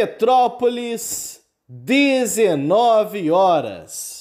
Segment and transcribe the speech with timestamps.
[0.00, 4.19] Metrópolis, 19 horas.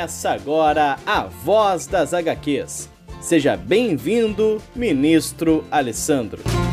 [0.00, 2.88] Começa agora a Voz das HQs.
[3.20, 6.69] Seja bem-vindo, ministro Alessandro.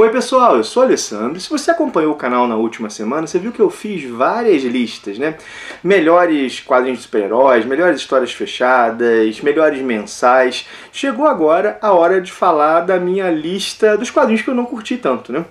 [0.00, 1.40] Oi pessoal, eu sou o Alessandro.
[1.40, 5.18] Se você acompanhou o canal na última semana, você viu que eu fiz várias listas,
[5.18, 5.36] né?
[5.82, 10.68] Melhores quadrinhos de super-heróis, melhores histórias fechadas, melhores mensais.
[10.92, 14.96] Chegou agora a hora de falar da minha lista dos quadrinhos que eu não curti
[14.96, 15.44] tanto, né?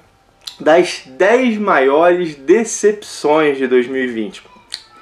[0.57, 4.43] Das 10 maiores decepções de 2020.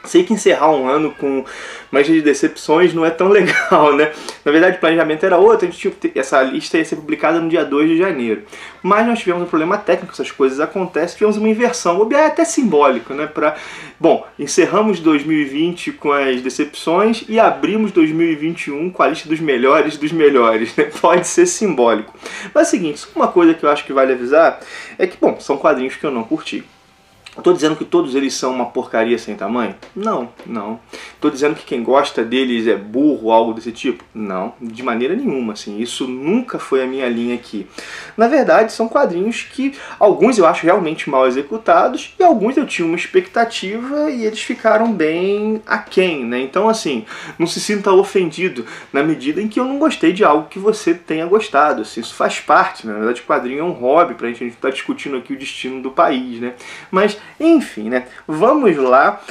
[0.06, 1.44] Sei que encerrar um ano com
[1.92, 4.12] mais de decepções não é tão legal, né?
[4.44, 7.50] Na verdade, o planejamento era outro, a gente tinha essa lista ia ser publicada no
[7.50, 8.44] dia 2 de janeiro.
[8.84, 11.98] Mas nós tivemos um problema técnico, essas coisas acontecem, tivemos uma inversão.
[11.98, 13.28] O é até simbólico, né?
[13.28, 13.56] Pra,
[14.00, 20.12] bom, encerramos 2020 com as decepções e abrimos 2021 com a lista dos melhores dos
[20.12, 20.86] melhores, né?
[21.02, 22.14] Pode ser simbólico.
[22.54, 24.60] Mas é o seguinte, uma coisa que eu acho que vale avisar
[24.98, 26.64] é que, bom, são quadrinhos que eu não curti.
[27.38, 29.76] Estou dizendo que todos eles são uma porcaria sem tamanho?
[29.96, 30.80] Não, não.
[31.14, 34.04] Estou dizendo que quem gosta deles é burro, algo desse tipo?
[34.14, 35.54] Não, de maneira nenhuma.
[35.54, 37.68] Assim, isso nunca foi a minha linha aqui.
[38.16, 42.86] Na verdade, são quadrinhos que alguns eu acho realmente mal executados e alguns eu tinha
[42.88, 46.40] uma expectativa e eles ficaram bem aquém, né?
[46.40, 47.06] Então, assim,
[47.38, 50.94] não se sinta ofendido na medida em que eu não gostei de algo que você
[50.94, 51.82] tenha gostado.
[51.82, 52.94] Assim, isso faz parte, né?
[52.94, 55.82] na verdade, quadrinho é um hobby para a gente estar tá discutindo aqui o destino
[55.82, 56.54] do país, né?
[56.90, 58.08] Mas enfim, né?
[58.28, 59.22] Vamos lá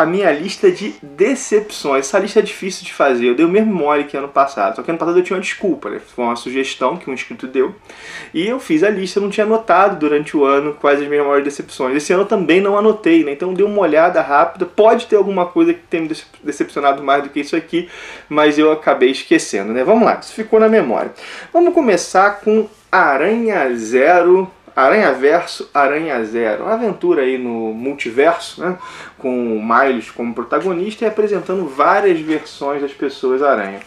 [0.00, 2.06] a minha lista de decepções.
[2.06, 3.26] Essa lista é difícil de fazer.
[3.26, 4.76] Eu dei o mesmo mole que ano passado.
[4.76, 6.00] Só que ano passado eu tinha uma desculpa, né?
[6.14, 7.74] Foi uma sugestão que um inscrito deu.
[8.32, 11.24] E eu fiz a lista, eu não tinha anotado durante o ano quais as minhas
[11.24, 11.94] maiores decepções.
[11.96, 13.32] Esse ano eu também não anotei, né?
[13.32, 14.64] Então dei uma olhada rápida.
[14.64, 17.88] Pode ter alguma coisa que tenha me decepcionado mais do que isso aqui,
[18.28, 19.84] mas eu acabei esquecendo, né?
[19.84, 21.12] Vamos lá, isso ficou na memória.
[21.52, 24.50] Vamos começar com Aranha Zero
[24.80, 26.64] Aranha Verso, Aranha Zero.
[26.64, 28.78] Uma aventura aí no multiverso, né?
[29.18, 33.80] Com o Miles como protagonista e apresentando várias versões das pessoas Aranha.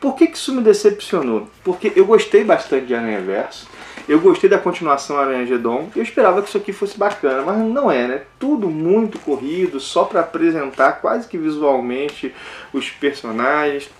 [0.00, 1.48] Por que, que isso me decepcionou?
[1.62, 3.68] Porque eu gostei bastante de Aranha Verso.
[4.08, 5.88] Eu gostei da continuação Aranha Gedon.
[5.94, 8.22] Eu esperava que isso aqui fosse bacana, mas não é, né?
[8.38, 12.34] Tudo muito corrido, só para apresentar quase que visualmente
[12.72, 13.90] os personagens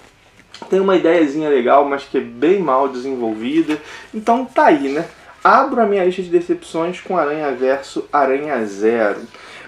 [0.69, 3.81] tem uma ideiazinha legal, mas que é bem mal desenvolvida.
[4.13, 5.07] Então tá aí, né?
[5.43, 9.21] Abro a minha lista de decepções com Aranha Verso Aranha Zero.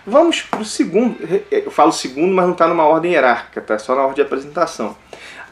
[0.06, 1.16] Vamos pro segundo.
[1.50, 3.78] Eu falo segundo, mas não está numa ordem hierárquica, tá?
[3.78, 4.96] Só na ordem de apresentação.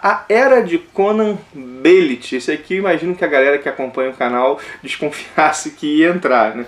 [0.03, 2.36] A Era de Conan Bellit.
[2.36, 6.54] Esse aqui eu imagino que a galera que acompanha o canal desconfiasse que ia entrar,
[6.54, 6.66] né?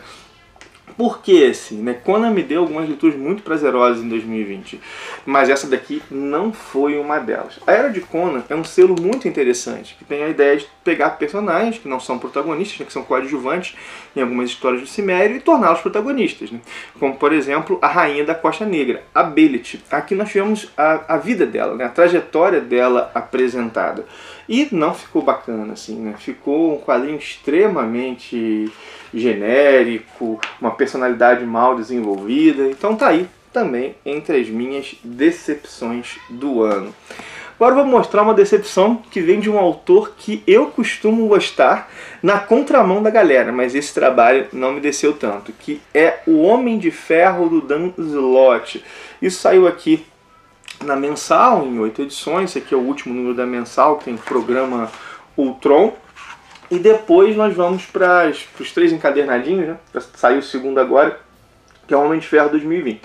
[0.96, 1.94] Porque assim, né?
[1.94, 4.80] Conan me deu algumas leituras muito prazerosas em 2020,
[5.24, 7.58] mas essa daqui não foi uma delas.
[7.66, 11.10] A Era de Conan é um selo muito interessante, que tem a ideia de pegar
[11.10, 13.76] personagens que não são protagonistas, né, que são coadjuvantes
[14.14, 16.50] em algumas histórias do Cimério e torná-los protagonistas.
[16.50, 16.60] Né?
[16.98, 19.82] Como, por exemplo, a Rainha da Costa Negra, a Belit.
[19.90, 21.84] Aqui nós tivemos a, a vida dela, né?
[21.84, 24.04] a trajetória dela apresentada.
[24.52, 26.14] E não ficou bacana, assim, né?
[26.18, 28.70] Ficou um quadrinho extremamente
[29.14, 32.68] genérico, uma personalidade mal desenvolvida.
[32.68, 36.94] Então tá aí também entre as minhas decepções do ano.
[37.56, 41.90] Agora vou mostrar uma decepção que vem de um autor que eu costumo gostar
[42.22, 46.78] na contramão da galera, mas esse trabalho não me desceu tanto, que é O Homem
[46.78, 48.84] de Ferro do Dan Slott.
[49.22, 50.04] Isso saiu aqui
[50.84, 54.14] na mensal, em oito edições, esse aqui é o último número da mensal, que tem
[54.14, 54.90] o programa
[55.36, 55.94] Ultron.
[56.70, 59.76] E depois nós vamos para os três encadernadinhos, né?
[60.14, 61.20] Saiu o segundo agora,
[61.86, 63.02] que é o Homem de Ferro 2020.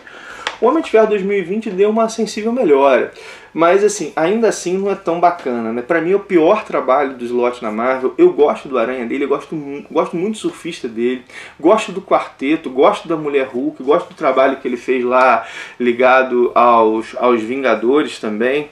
[0.62, 3.12] O Homem de Ferro 2020 deu uma sensível melhora,
[3.58, 5.82] mas assim, ainda assim não é tão bacana, né?
[5.82, 8.14] Para mim é o pior trabalho do Slot na Marvel.
[8.16, 9.58] Eu gosto do Aranha dele, eu gosto,
[9.90, 11.26] gosto muito do surfista dele,
[11.60, 15.44] gosto do quarteto, gosto da Mulher Hulk, gosto do trabalho que ele fez lá
[15.80, 18.70] ligado aos, aos Vingadores também.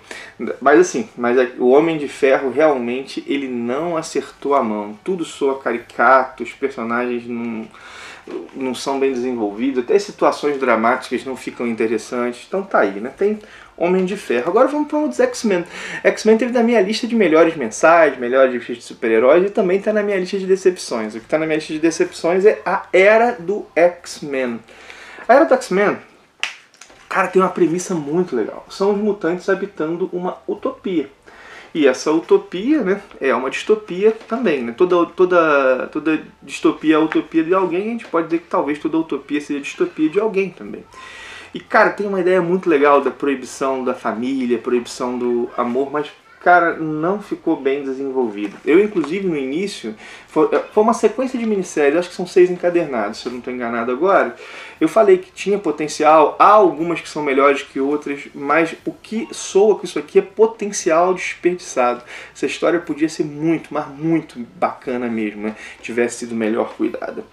[0.62, 4.96] Mas assim, mas o Homem de Ferro realmente ele não acertou a mão.
[5.04, 7.66] Tudo soa caricato, os personagens não
[8.56, 12.46] não são bem desenvolvidos, até situações dramáticas não ficam interessantes.
[12.48, 13.12] Então tá aí, né?
[13.16, 13.40] Tem
[13.77, 14.50] Homem de Ferro.
[14.50, 15.66] Agora vamos para os X-Men.
[16.04, 19.92] X-Men teve na minha lista de melhores mensais, melhores listas de super-heróis e também está
[19.92, 21.13] na minha lista de decepções.
[21.13, 24.60] O que está na minha lista de decepções é a Era do X-Men.
[25.27, 25.98] A Era do X-Men,
[27.10, 28.66] cara, tem uma premissa muito legal.
[28.69, 31.10] São os mutantes habitando uma utopia.
[31.75, 34.63] E essa utopia né, é uma distopia também.
[34.63, 34.71] Né?
[34.71, 38.98] Toda, toda, toda distopia é utopia de alguém, a gente pode dizer que talvez toda
[38.98, 40.86] utopia seja distopia de alguém também.
[41.56, 46.12] E, cara, tem uma ideia muito legal da proibição da família, proibição do amor, mas
[46.45, 48.56] cara, não ficou bem desenvolvido.
[48.63, 49.95] Eu, inclusive, no início,
[50.27, 53.51] foi, foi uma sequência de minisséries, acho que são seis encadernados, se eu não estou
[53.51, 54.36] enganado agora.
[54.80, 59.27] Eu falei que tinha potencial, há algumas que são melhores que outras, mas o que
[59.31, 62.03] soa com isso aqui é potencial desperdiçado.
[62.31, 65.56] Essa história podia ser muito, mas muito bacana mesmo, né?
[65.81, 67.24] Tivesse sido melhor cuidada.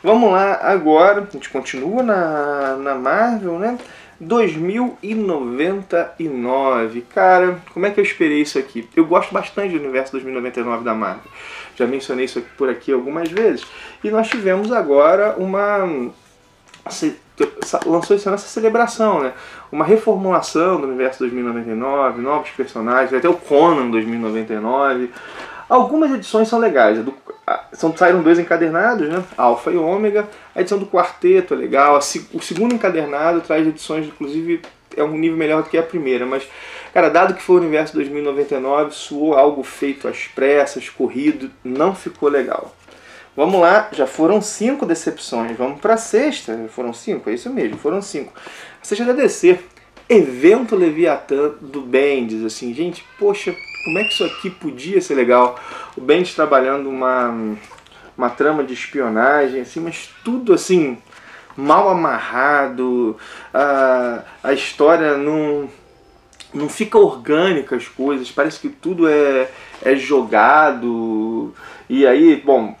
[0.00, 3.76] Vamos lá agora, a gente continua na, na Marvel, né?
[4.20, 7.00] 2099.
[7.14, 8.86] Cara, como é que eu esperei isso aqui?
[8.94, 11.32] Eu gosto bastante do universo 2099 da Marvel.
[11.74, 13.64] Já mencionei isso por aqui algumas vezes.
[14.04, 16.12] E nós tivemos agora uma.
[17.86, 19.32] Lançou esse ano essa celebração, né?
[19.72, 25.10] Uma reformulação do universo 2099, novos personagens, até o Conan 2099.
[25.68, 27.02] Algumas edições são legais.
[27.02, 27.14] Do,
[27.72, 29.22] são, saíram dois encadernados, né?
[29.36, 30.28] Alfa e Ômega.
[30.54, 31.98] A edição do quarteto é legal.
[31.98, 34.60] o segundo encadernado traz edições, inclusive,
[34.96, 36.26] é um nível melhor do que a primeira.
[36.26, 36.48] Mas,
[36.92, 42.28] cara, dado que foi o universo 2099, suou algo feito às pressas, corrido, não ficou
[42.28, 42.74] legal.
[43.36, 45.56] Vamos lá, já foram cinco decepções.
[45.56, 46.68] Vamos para sexta.
[46.68, 47.30] Foram cinco?
[47.30, 48.32] É isso mesmo, foram cinco.
[48.82, 49.58] A sexta da DC.
[50.08, 52.44] Evento Leviatã do Bendis.
[52.44, 53.54] Assim, gente, poxa,
[53.84, 55.58] como é que isso aqui podia ser legal?
[55.96, 57.56] O Bendis trabalhando uma,
[58.16, 60.98] uma trama de espionagem, assim, mas tudo assim,
[61.56, 63.16] mal amarrado,
[63.52, 65.68] a, a história não,
[66.52, 69.48] não fica orgânica as coisas, parece que tudo é,
[69.82, 71.54] é jogado.
[71.88, 72.76] E aí, bom,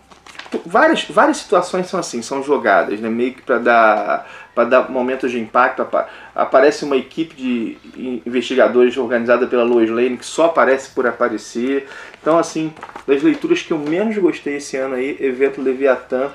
[0.66, 3.08] várias, várias situações são assim, são jogadas, né?
[3.08, 4.26] Meio que para dar
[4.60, 5.86] para dar momentos de impacto.
[6.34, 7.78] Aparece uma equipe de
[8.26, 11.86] investigadores organizada pela Lois Lane que só aparece por aparecer.
[12.20, 12.72] Então, assim,
[13.06, 16.30] das leituras que eu menos gostei esse ano aí, Evento Leviatã,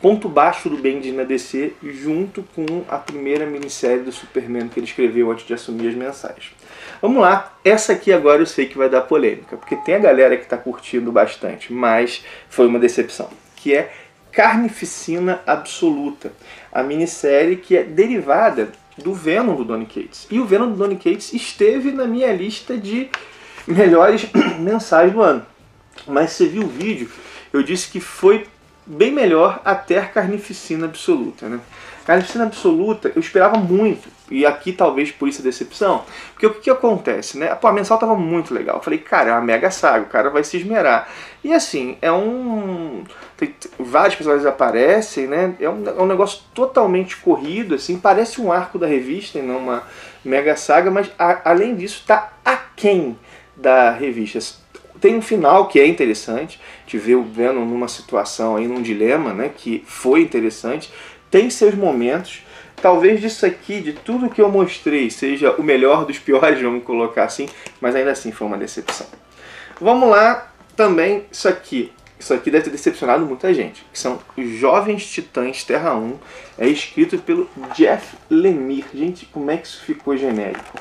[0.00, 4.86] ponto baixo do Bendis na DC, junto com a primeira minissérie do Superman que ele
[4.86, 6.52] escreveu antes de assumir as mensagens.
[7.02, 10.36] Vamos lá, essa aqui agora eu sei que vai dar polêmica, porque tem a galera
[10.36, 13.92] que está curtindo bastante, mas foi uma decepção, que é
[14.32, 16.32] Carnificina Absoluta,
[16.76, 20.26] a minissérie que é derivada do Venom do Donny Cates.
[20.30, 23.08] E o Venom do Donny Cates esteve na minha lista de
[23.66, 24.26] melhores
[24.60, 25.46] mensais do ano.
[26.06, 27.10] Mas você viu o vídeo,
[27.50, 28.46] eu disse que foi
[28.84, 31.60] bem melhor até a Carnificina Absoluta, né?
[32.04, 34.08] Carnificina Absoluta, eu esperava muito.
[34.30, 36.04] E aqui talvez por isso a decepção.
[36.34, 37.54] Porque o que, que acontece, né?
[37.54, 38.76] Pô, a mensal tava muito legal.
[38.76, 41.08] Eu falei, cara, é uma mega saga, o cara vai se esmerar.
[41.42, 43.02] E assim, é um.
[43.36, 45.54] Tem, vários personagens aparecem, né?
[45.60, 49.58] É um, é um negócio totalmente corrido, assim, parece um arco da revista e não
[49.58, 49.82] uma
[50.24, 53.18] mega saga, mas a, além disso, tá aquém
[53.54, 54.38] da revista.
[55.00, 59.34] Tem um final que é interessante, te ver o Venom numa situação aí, num dilema,
[59.34, 59.50] né?
[59.54, 60.90] Que foi interessante.
[61.30, 62.46] Tem seus momentos
[62.80, 67.24] Talvez disso aqui, de tudo que eu mostrei, seja o melhor dos piores, vamos colocar
[67.24, 67.48] assim,
[67.80, 69.06] mas ainda assim foi uma decepção.
[69.80, 71.92] Vamos lá, também isso aqui.
[72.18, 73.86] Isso aqui deve ter decepcionado muita gente.
[73.92, 76.18] Que são Jovens Titãs Terra 1.
[76.58, 78.86] É escrito pelo Jeff Lemire.
[78.94, 80.78] Gente, como é que isso ficou genérico?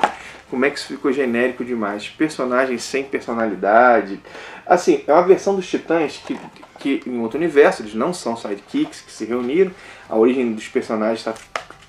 [0.49, 2.07] Como é que isso ficou genérico demais?
[2.07, 4.19] Personagens sem personalidade.
[4.65, 6.39] Assim, é uma versão dos Titãs que,
[6.79, 9.71] que em outro universo, eles não são sidekicks que se reuniram.
[10.07, 11.33] A origem dos personagens está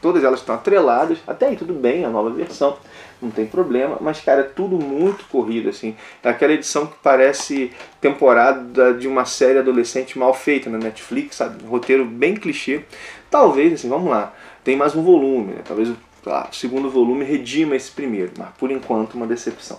[0.01, 1.19] todas elas estão atreladas.
[1.27, 2.77] Até aí tudo bem, a nova versão,
[3.21, 5.97] não tem problema, mas cara, é tudo muito corrido assim.
[6.23, 11.65] É aquela edição que parece temporada de uma série adolescente mal feita na Netflix, sabe?
[11.65, 12.83] Um roteiro bem clichê.
[13.31, 15.63] Talvez assim, vamos lá, tem mais um volume, né?
[15.65, 15.93] talvez
[16.25, 19.79] lá, o segundo volume redima esse primeiro, mas por enquanto uma decepção.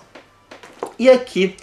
[0.98, 1.56] E aqui,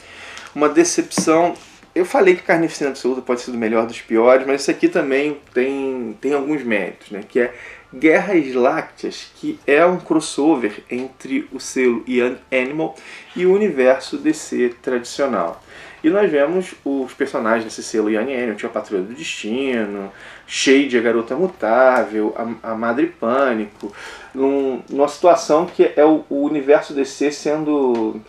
[0.55, 1.55] uma decepção
[1.95, 5.39] eu falei que Carnificina Absoluta pode ser o melhor dos piores, mas isso aqui também
[5.53, 7.23] tem, tem alguns méritos, né?
[7.27, 7.55] Que é
[7.95, 12.97] Guerras Lácteas, que é um crossover entre o selo Young Animal
[13.37, 15.63] e o universo DC tradicional.
[16.03, 20.13] E nós vemos os personagens desse selo Young Animal, tinha a Patrulha do Destino,
[20.47, 23.95] Shade, a Garota Mutável, a, a Madre Pânico,
[24.35, 28.21] num, numa situação que é o, o universo DC sendo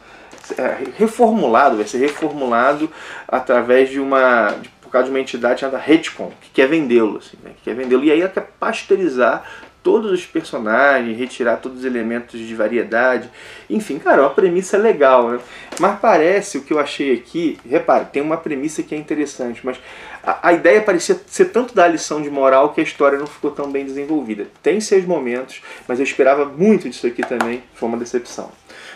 [0.98, 2.90] reformulado, vai ser reformulado
[3.28, 4.50] através de uma...
[4.62, 7.52] De, por causa de uma entidade chamada Retcon, que quer vendê-lo, assim, né?
[7.58, 8.04] que quer vendê-lo.
[8.04, 9.44] E aí ela quer pasteurizar
[9.86, 13.30] todos os personagens, retirar todos os elementos de variedade.
[13.70, 15.40] Enfim, cara, uma premissa legal, né?
[15.80, 19.78] Mas parece, o que eu achei aqui, repare, tem uma premissa que é interessante, mas
[20.24, 23.52] a, a ideia parecia ser tanto da lição de moral que a história não ficou
[23.52, 24.48] tão bem desenvolvida.
[24.64, 28.52] Tem seus momentos, mas eu esperava muito disso aqui também, foi uma decepção.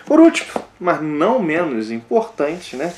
[0.10, 2.92] Por último, mas não menos importante, né?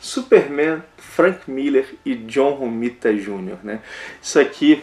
[0.00, 3.80] Superman, Frank Miller e John Romita Jr., né?
[4.22, 4.80] Isso aqui,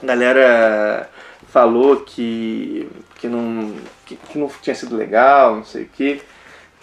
[0.00, 1.10] galera
[1.48, 3.74] falou que, que, não,
[4.06, 6.22] que, que não tinha sido legal, não sei o que.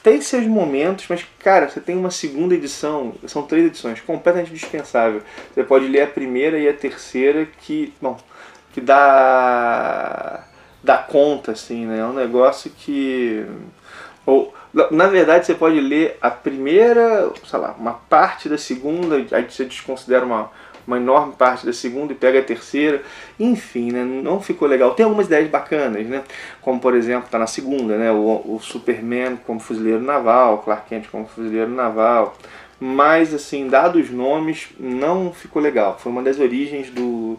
[0.04, 5.22] Tem seus momentos, mas cara, você tem uma segunda edição, são três edições, completamente dispensável.
[5.54, 8.20] Você pode ler a primeira e a terceira que, bom,
[8.74, 10.46] que dá
[10.84, 12.00] dá conta assim, né?
[12.00, 13.46] É um negócio que
[14.26, 14.54] ou
[14.90, 19.66] na verdade você pode ler a primeira, sei lá, uma parte da segunda, aí você
[19.66, 20.50] desconsidera uma
[20.86, 23.02] uma enorme parte da segunda e pega a terceira.
[23.40, 24.94] Enfim, né, não ficou legal.
[24.94, 26.24] Tem algumas ideias bacanas, né?
[26.62, 28.12] Como por exemplo, está na segunda, né?
[28.12, 32.36] O, o Superman como fuzileiro naval, Clark Kent como fuzileiro naval.
[32.80, 35.98] Mas assim, dados os nomes, não ficou legal.
[36.00, 37.38] Foi uma das origens do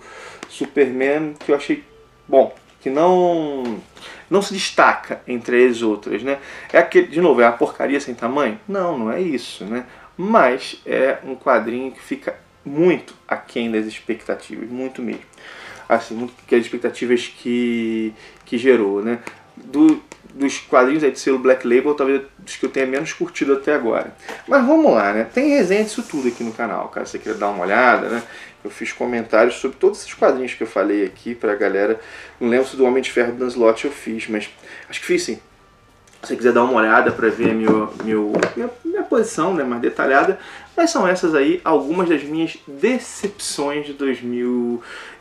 [0.49, 1.83] Superman que eu achei
[2.29, 3.81] bom, que não
[4.29, 6.39] não se destaca entre as outras, né?
[6.73, 8.59] É aquele, de novo, é a porcaria sem tamanho?
[8.67, 9.85] Não, não é isso, né?
[10.17, 12.35] Mas é um quadrinho que fica
[12.65, 15.23] muito aquém das expectativas, muito mesmo.
[15.89, 18.15] Assim, muito que as expectativas que,
[18.47, 19.19] que gerou, né?
[19.55, 20.03] Do,
[20.35, 23.75] dos quadrinhos aí de selo Black Label, talvez dos que eu tenha menos curtido até
[23.75, 24.15] agora.
[24.47, 25.27] Mas vamos lá, né?
[25.33, 27.07] Tem resenha disso tudo aqui no canal, cara.
[27.07, 28.23] Se você quer dar uma olhada, né?
[28.65, 32.01] Eu fiz comentários sobre todos esses quadrinhos que eu falei aqui pra galera.
[32.41, 34.49] Não lembro se do Homem de Ferro do Slot eu fiz, mas
[34.89, 35.41] acho que fiz sim.
[36.23, 39.83] Se você quiser dar uma olhada para ver meu, meu, minha, minha posição né, mais
[39.83, 40.39] detalhada,
[40.77, 43.93] mas são essas aí algumas das minhas decepções de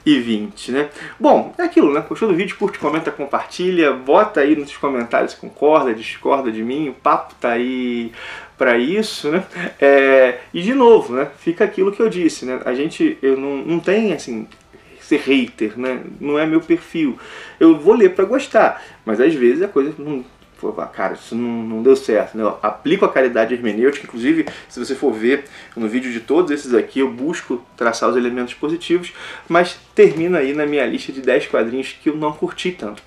[0.06, 0.90] 2020, né?
[1.20, 2.04] Bom, é aquilo, né?
[2.08, 2.56] Gostou do vídeo?
[2.58, 7.52] Curte, comenta, compartilha, bota aí nos comentários se concorda, discorda de mim, o papo tá
[7.52, 8.12] aí
[8.58, 9.44] para isso, né?
[9.80, 11.28] É, e de novo, né?
[11.40, 12.60] Fica aquilo que eu disse, né?
[12.66, 14.48] A gente, eu não, não tem assim
[15.00, 16.02] ser hater, né?
[16.20, 17.18] Não é meu perfil.
[17.60, 20.24] Eu vou ler para gostar, mas às vezes a coisa não
[20.94, 22.38] cara, isso não, não deu certo.
[22.38, 22.44] Né?
[22.44, 26.74] Eu aplico a caridade hermenêutica, inclusive, se você for ver no vídeo de todos esses
[26.74, 29.14] aqui, eu busco traçar os elementos positivos,
[29.48, 33.02] mas termino aí na minha lista de 10 quadrinhos que eu não curti tanto.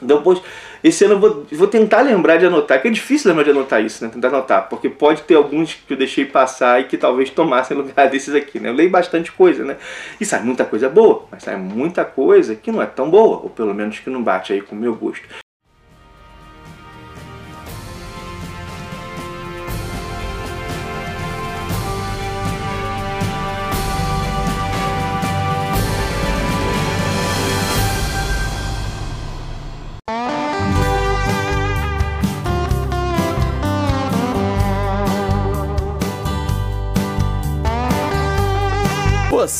[0.00, 0.40] Depois,
[0.82, 3.84] esse ano eu vou, vou tentar lembrar de anotar, que é difícil lembrar de anotar
[3.84, 4.10] isso, né?
[4.10, 8.08] Tentar anotar, porque pode ter alguns que eu deixei passar e que talvez tomassem lugar
[8.08, 8.70] desses aqui, né?
[8.70, 9.76] Eu leio bastante coisa, né?
[10.18, 13.50] E sai muita coisa boa, mas sai muita coisa que não é tão boa, ou
[13.50, 15.28] pelo menos que não bate aí com o meu gosto.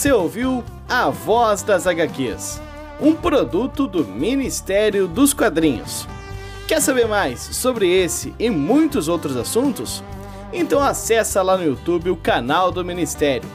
[0.00, 2.58] Você ouviu A Voz das HQs,
[3.02, 6.08] um produto do Ministério dos Quadrinhos.
[6.66, 10.02] Quer saber mais sobre esse e muitos outros assuntos?
[10.54, 13.46] Então acessa lá no YouTube o canal do Ministério.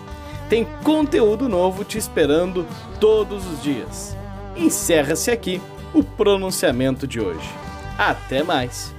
[0.47, 2.63] Tem conteúdo novo te esperando
[2.99, 4.15] todos os dias.
[4.55, 5.59] Encerra-se aqui
[5.95, 7.49] o pronunciamento de hoje.
[7.97, 8.94] Até mais!